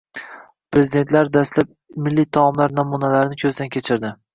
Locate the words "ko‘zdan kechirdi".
3.47-4.19